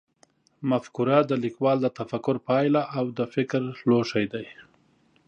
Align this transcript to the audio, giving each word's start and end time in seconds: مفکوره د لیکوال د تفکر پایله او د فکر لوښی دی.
مفکوره 0.69 1.19
د 1.25 1.31
لیکوال 1.43 1.77
د 1.81 1.87
تفکر 1.97 2.35
پایله 2.47 2.81
او 2.97 3.05
د 3.17 3.19
فکر 3.33 3.61
لوښی 3.89 4.25
دی. 4.33 4.45